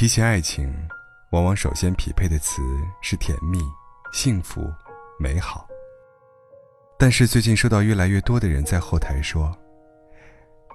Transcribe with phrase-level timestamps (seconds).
[0.00, 0.74] 提起爱情，
[1.30, 2.62] 往往首先匹配的词
[3.02, 3.58] 是甜蜜、
[4.14, 4.66] 幸福、
[5.18, 5.68] 美好。
[6.98, 9.54] 但是最近收到越来越多的人在后台说，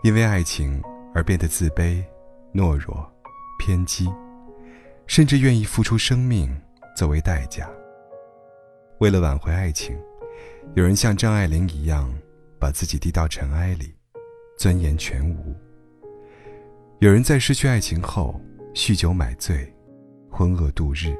[0.03, 0.79] 因为爱情
[1.15, 2.05] 而变得自卑、
[2.53, 3.11] 懦弱、
[3.57, 4.07] 偏激，
[5.07, 6.55] 甚至愿意付出生命
[6.96, 7.67] 作为代价。
[8.99, 9.97] 为了挽回爱情，
[10.76, 12.13] 有人像张爱玲一样，
[12.60, 13.92] 把自己低到尘埃里，
[14.55, 15.51] 尊严全无；
[16.99, 18.39] 有人在失去爱情后，
[18.75, 19.73] 酗酒买醉，
[20.29, 21.15] 浑噩度日，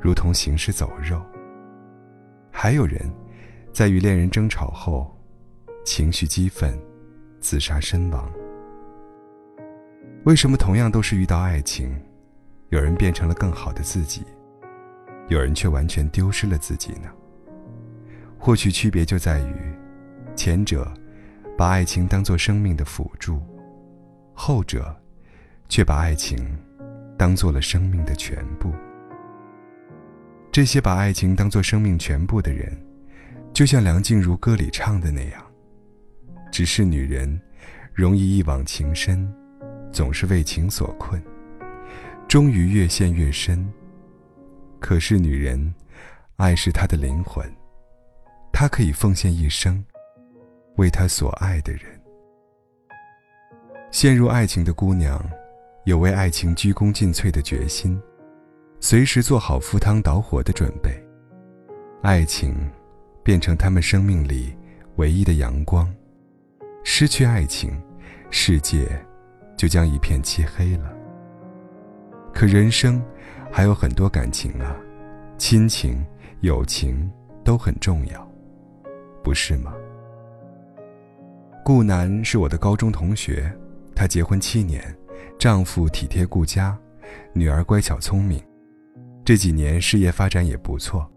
[0.00, 1.16] 如同行尸走肉；
[2.50, 3.08] 还有人，
[3.72, 5.16] 在与恋人争吵后，
[5.84, 6.76] 情绪激愤，
[7.38, 8.28] 自杀身亡。
[10.24, 11.96] 为什么同样都是遇到爱情，
[12.70, 14.24] 有人变成了更好的自己？
[15.28, 17.08] 有人却完全丢失了自己呢。
[18.40, 19.54] 或许区别就在于，
[20.34, 20.92] 前者
[21.56, 23.40] 把爱情当作生命的辅助，
[24.34, 24.92] 后者
[25.68, 26.58] 却把爱情
[27.22, 28.72] 当做了生命的全部。
[30.50, 32.76] 这些把爱情当做生命全部的人，
[33.54, 35.40] 就像梁静茹歌里唱的那样
[36.50, 37.40] ：“只是女人
[37.94, 39.32] 容易一往情深，
[39.92, 41.22] 总是为情所困，
[42.26, 43.72] 终于越陷越深。”
[44.82, 45.72] 可是，女人，
[46.38, 47.48] 爱是她的灵魂，
[48.52, 49.80] 她可以奉献一生，
[50.74, 51.82] 为她所爱的人。
[53.92, 55.24] 陷入爱情的姑娘，
[55.84, 58.00] 有为爱情鞠躬尽瘁的决心，
[58.80, 60.90] 随时做好赴汤蹈火的准备。
[62.02, 62.54] 爱情，
[63.22, 64.56] 变成他们生命里
[64.96, 65.92] 唯一的阳光。
[66.84, 67.80] 失去爱情，
[68.30, 68.88] 世界
[69.56, 70.92] 就将一片漆黑了。
[72.32, 73.02] 可人生。
[73.54, 74.74] 还有很多感情啊，
[75.36, 76.02] 亲情、
[76.40, 77.12] 友情
[77.44, 78.26] 都很重要，
[79.22, 79.74] 不是吗？
[81.62, 83.54] 顾南是我的高中同学，
[83.94, 84.82] 他结婚七年，
[85.38, 86.76] 丈夫体贴顾家，
[87.32, 88.42] 女儿乖巧聪明，
[89.24, 91.10] 这几年事业发展也不错，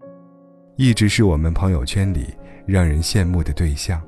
[0.76, 2.34] 一直是我们朋友圈里
[2.66, 4.02] 让人羡慕的对象。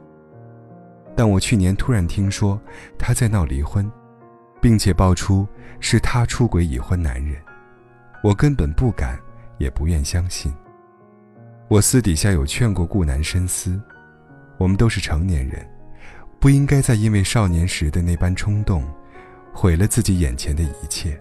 [1.16, 2.60] 但我去年突然听说
[2.98, 3.90] 她在闹离婚，
[4.62, 5.48] 并且爆出
[5.80, 7.42] 是她出轨已婚男人。
[8.24, 9.20] 我根本不敢，
[9.58, 10.54] 也不愿相信。
[11.68, 13.82] 我私底下有劝过顾南深思，
[14.58, 15.68] 我们都是成年人，
[16.40, 18.84] 不应该再因为少年时的那般冲动，
[19.60, 21.20] 毁了自己眼前的一切。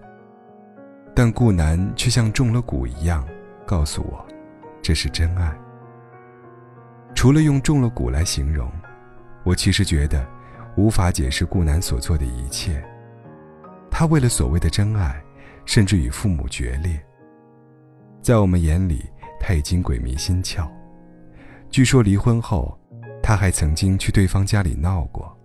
[1.14, 3.26] 但顾南却像中了蛊一样，
[3.66, 4.22] 告诉我，
[4.82, 5.56] 这是真爱。
[7.14, 8.70] 除了用中了蛊来形容，
[9.42, 10.26] 我其实觉得，
[10.76, 12.84] 无法解释顾南所做的一切。
[13.90, 15.22] 他为了所谓的真爱。
[15.68, 16.96] 甚至与父母决裂。
[18.22, 19.04] 在我们眼里，
[19.40, 20.64] 他已经鬼迷心窍。
[21.70, 22.78] 据说离婚后，
[23.20, 25.36] 他还曾经去对方家里闹过，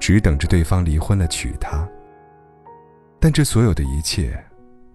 [0.00, 1.86] 只等着对方离婚了娶她。
[3.20, 4.42] 但这所有的一切，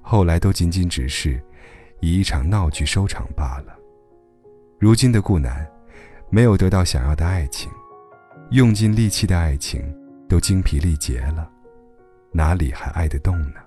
[0.02, 1.40] 后来都仅仅只是
[2.02, 3.78] 以一场闹剧收场罢了。
[4.80, 5.66] 如今的顾南，
[6.30, 7.72] 没有得到想要的爱情，
[8.50, 9.82] 用尽力气的爱情
[10.28, 11.48] 都精疲力竭了，
[12.32, 13.62] 哪里还爱得动呢？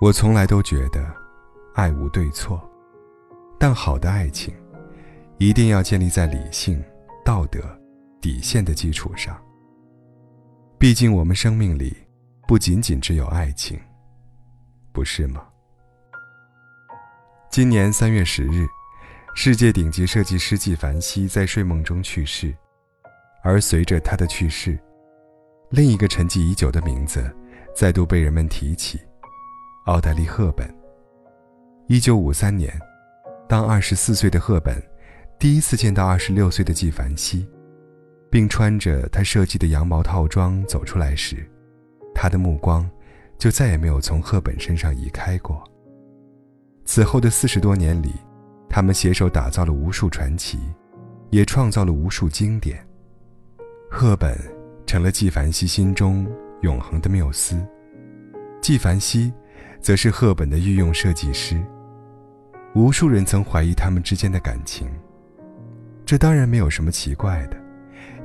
[0.00, 1.04] 我从来都觉得，
[1.74, 2.58] 爱无对错，
[3.58, 4.54] 但好的爱情，
[5.36, 6.82] 一定要建立在理性、
[7.24, 7.60] 道德、
[8.22, 9.38] 底线的基础上。
[10.78, 11.96] 毕竟我们生命里，
[12.48, 13.78] 不仅仅只有爱情，
[14.90, 15.46] 不是吗？
[17.50, 18.66] 今年三月十日，
[19.34, 22.56] 世界顶级设计师纪梵希在睡梦中去世，
[23.42, 24.78] 而随着他的去世，
[25.68, 27.30] 另一个沉寂已久的名字，
[27.76, 28.98] 再度被人们提起。
[29.84, 30.74] 奥黛丽·赫本。
[31.86, 32.72] 一九五三年，
[33.46, 34.82] 当二十四岁的赫本
[35.38, 37.46] 第一次见到二十六岁的纪梵希，
[38.30, 41.46] 并穿着他设计的羊毛套装走出来时，
[42.20, 42.84] 他的目光
[43.38, 45.62] 就再也没有从赫本身上移开过。
[46.84, 48.12] 此后的四十多年里，
[48.68, 50.58] 他们携手打造了无数传奇，
[51.30, 52.84] 也创造了无数经典。
[53.88, 54.36] 赫本
[54.84, 56.26] 成了纪梵希心中
[56.62, 57.56] 永恒的缪斯，
[58.60, 59.32] 纪梵希。
[59.80, 61.64] 则是赫本的御用设计师。
[62.74, 64.90] 无数人曾怀疑他们之间的感情，
[66.04, 67.56] 这当然没有什么奇怪的。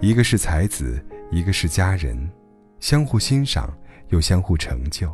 [0.02, 1.00] 一个是才子，
[1.30, 2.28] 一个是佳人，
[2.80, 3.72] 相互欣赏
[4.14, 5.14] 又相互成就。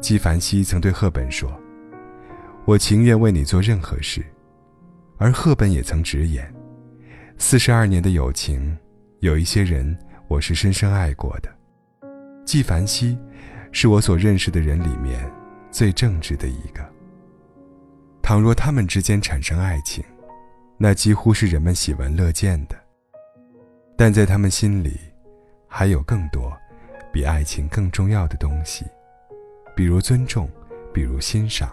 [0.00, 1.52] 纪梵希曾对赫本说
[2.64, 4.24] ：“我情愿为你做任何事。”
[5.18, 6.50] 而赫本也曾直言
[7.38, 8.76] ：“四十二年的友情，
[9.18, 9.98] 有一些人
[10.28, 11.50] 我是深深爱过的。”
[12.46, 13.18] 纪梵希。
[13.72, 15.30] 是我所认识的人里面
[15.70, 16.82] 最正直的一个。
[18.22, 20.02] 倘若他们之间产生爱情，
[20.78, 22.76] 那几乎是人们喜闻乐见的。
[23.94, 24.98] 但在他们心里，
[25.68, 26.50] 还有更多
[27.16, 28.84] 比爱情更重要的东西，
[29.74, 30.46] 比如尊重，
[30.92, 31.70] 比如欣赏，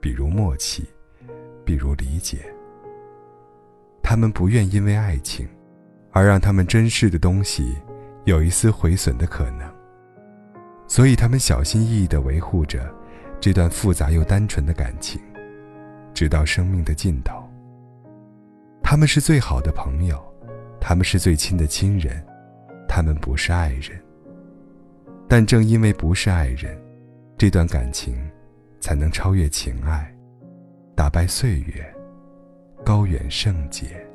[0.00, 0.88] 比如默契，
[1.62, 2.38] 比如理解。
[4.02, 5.46] 他们不愿因为爱情，
[6.10, 7.76] 而让他们珍视的东西
[8.24, 9.70] 有一丝毁损的可能。
[10.88, 12.90] 所以，他们小心翼翼地维护着
[13.38, 15.20] 这段复杂又单纯的感情，
[16.14, 17.46] 直到生命的尽头。
[18.82, 20.18] 他们是最好的朋友，
[20.80, 22.24] 他们是最亲的亲人，
[22.88, 24.02] 他们不是爱人。
[25.34, 26.78] 但正因为不是爱人，
[27.38, 28.14] 这段感情
[28.80, 30.14] 才能超越情爱，
[30.94, 31.82] 打败岁月，
[32.84, 34.06] 高远圣洁。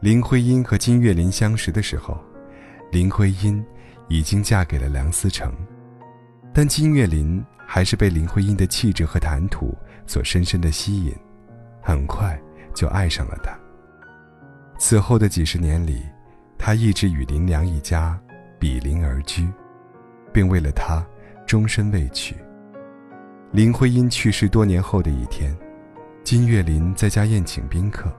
[0.00, 2.18] 林徽因和金岳霖相识的时候，
[2.90, 3.62] 林徽因
[4.08, 5.52] 已经嫁给了梁思成，
[6.54, 9.76] 但金岳霖还是被林徽因的气质和谈吐
[10.06, 11.14] 所深深的吸引，
[11.82, 12.40] 很快
[12.72, 13.54] 就爱上了她。
[14.78, 16.02] 此后的几十年里，
[16.56, 18.18] 他一直与林梁一家。
[18.64, 19.46] 比邻而居，
[20.32, 21.06] 并为了他
[21.46, 22.34] 终身未娶。
[23.52, 25.54] 林徽因去世多年后的一天，
[26.22, 28.10] 金岳霖在家宴请宾客，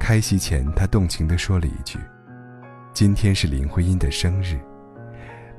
[0.00, 1.98] 开席前他动情地说了一句
[2.94, 4.58] ：“今天是林徽因的生日”，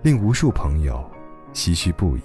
[0.02, 1.08] 令无数朋友
[1.54, 2.22] 唏嘘不已。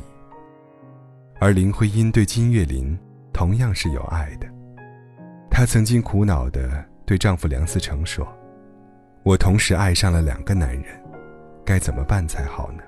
[1.40, 2.98] 而林徽因对金岳霖
[3.34, 4.46] 同样是有爱的，
[5.50, 8.26] 她曾经苦恼地对丈夫梁思成说
[9.24, 10.84] ：“我同时爱上了两个男人。”
[11.64, 12.82] 该怎么办才好呢？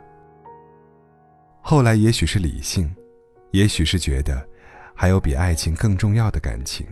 [1.60, 2.94] 后来也许是理性，
[3.52, 4.46] 也许是觉得
[4.94, 6.86] 还有比爱情更重要的感情，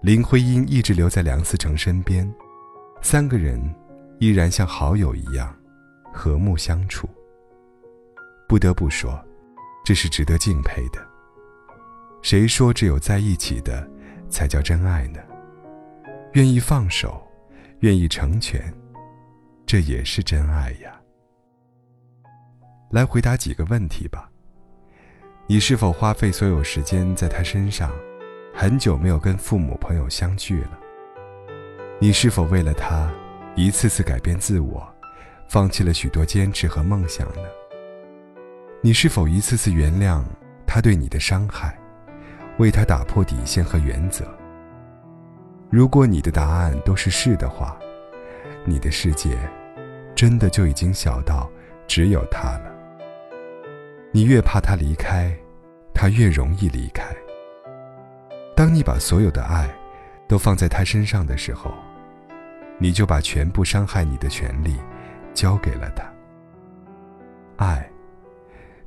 [0.00, 2.32] 林徽因一直留在梁思成身边，
[3.02, 3.60] 三个人
[4.20, 5.54] 依然像好友一样
[6.12, 7.08] 和睦相处。
[8.46, 9.18] 不得不说，
[9.84, 11.04] 这是值得敬佩的。
[12.22, 13.88] 谁说只有在一起的
[14.28, 15.20] 才叫真爱呢？
[16.34, 17.20] 愿意放手，
[17.80, 18.72] 愿意成全。
[19.74, 20.94] 这也是真爱呀。
[22.92, 24.30] 来回答几个问题吧。
[25.48, 27.90] 你是否花费所有时间在他身上，
[28.54, 30.78] 很久没有跟父母朋友相聚了？
[32.00, 33.12] 你是否为了他，
[33.56, 34.88] 一次次改变自我，
[35.48, 37.42] 放弃了许多坚持和梦想呢？
[38.80, 40.22] 你是否一次次原谅
[40.64, 41.76] 他对你的伤害，
[42.58, 44.24] 为他打破底线和原则？
[45.68, 47.76] 如果你的答案都是是的话，
[48.64, 49.36] 你的世界，
[50.24, 51.50] 真的就已经小到
[51.86, 52.74] 只有他了。
[54.10, 55.30] 你越怕他离开，
[55.92, 57.14] 他越容易离开。
[58.56, 59.68] 当你把所有的爱，
[60.26, 61.74] 都放在他身上的时候，
[62.78, 64.78] 你就把全部伤害你的权利，
[65.34, 66.10] 交给了他。
[67.62, 67.86] 爱，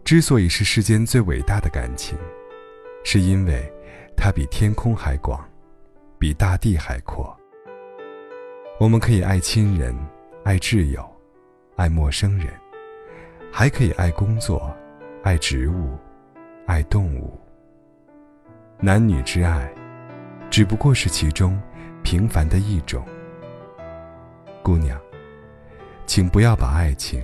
[0.04, 2.18] 之所以是世间最伟大的感情，
[3.04, 3.72] 是因为
[4.16, 5.48] 它比天空还广，
[6.18, 7.32] 比大地还阔。
[8.80, 9.96] 我们可以爱亲人，
[10.44, 11.08] 爱挚友，
[11.78, 12.48] 爱陌生人，
[13.52, 14.76] 还可以爱工作，
[15.24, 15.96] 爱植物，
[16.66, 17.40] 爱动物。
[18.80, 19.72] 男女之爱，
[20.50, 21.62] 只不过是其中
[22.04, 23.06] 平凡的一种。
[24.64, 25.00] 姑娘，
[26.08, 27.24] 请不要把爱情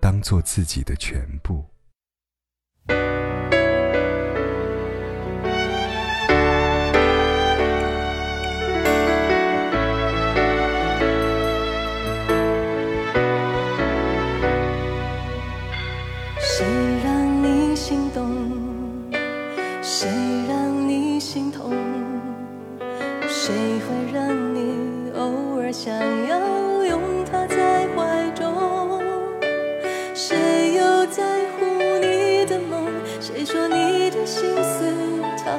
[0.00, 1.62] 当做自己的全部。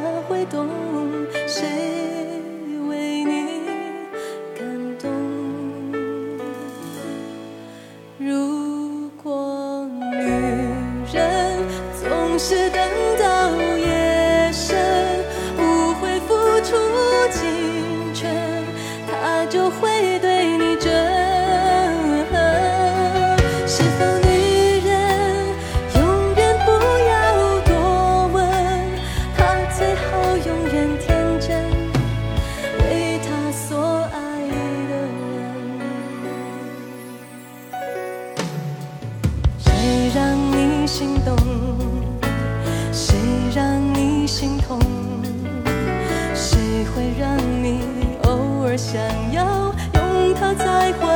[0.01, 0.65] 他会懂，
[1.46, 1.68] 谁
[2.88, 3.62] 为你
[4.58, 4.65] 感
[4.98, 5.12] 动。
[8.18, 10.15] 如果女
[11.13, 11.58] 人
[12.01, 12.82] 总是等
[13.20, 14.77] 到夜深，
[15.58, 16.77] 不会付出
[17.32, 18.32] 青春，
[19.06, 20.28] 他就会懂。
[47.20, 47.82] 让你
[48.24, 48.98] 偶尔想
[49.34, 51.09] 要拥他在怀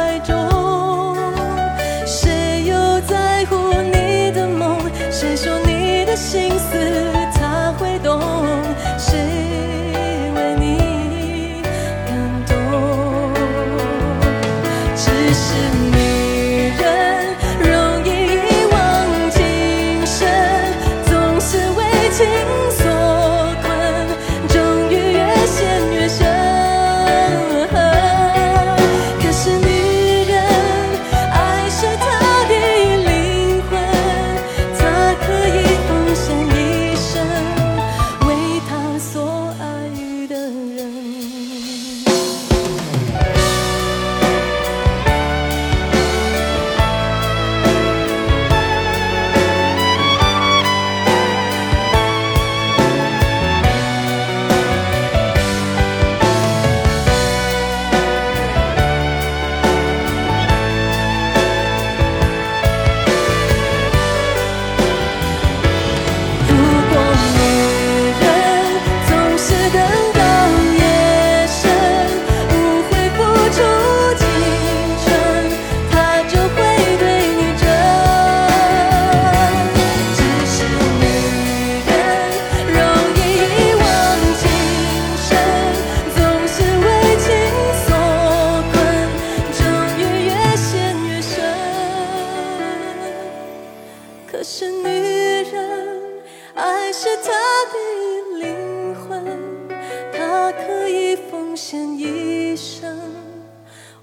[101.54, 103.00] 奉献一生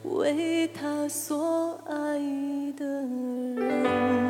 [0.04, 2.16] 为他所爱
[2.76, 2.84] 的
[3.56, 4.29] 人。